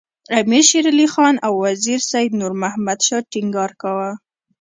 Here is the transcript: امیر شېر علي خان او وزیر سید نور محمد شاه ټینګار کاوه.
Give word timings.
امیر 0.39 0.63
شېر 0.69 0.85
علي 0.91 1.07
خان 1.13 1.35
او 1.45 1.53
وزیر 1.65 1.99
سید 2.11 2.31
نور 2.41 2.53
محمد 2.61 2.99
شاه 3.07 3.27
ټینګار 3.31 3.71
کاوه. 3.81 4.11